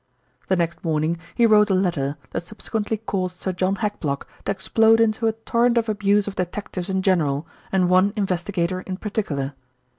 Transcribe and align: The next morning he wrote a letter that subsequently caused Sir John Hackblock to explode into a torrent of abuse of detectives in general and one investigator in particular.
The 0.47 0.55
next 0.55 0.83
morning 0.83 1.19
he 1.35 1.45
wrote 1.45 1.69
a 1.69 1.75
letter 1.75 2.17
that 2.31 2.41
subsequently 2.41 2.97
caused 2.97 3.37
Sir 3.37 3.51
John 3.51 3.75
Hackblock 3.75 4.25
to 4.45 4.51
explode 4.51 4.99
into 4.99 5.27
a 5.27 5.33
torrent 5.33 5.77
of 5.77 5.87
abuse 5.89 6.27
of 6.27 6.33
detectives 6.33 6.89
in 6.89 7.03
general 7.03 7.45
and 7.71 7.87
one 7.87 8.11
investigator 8.15 8.81
in 8.81 8.97
particular. 8.97 9.53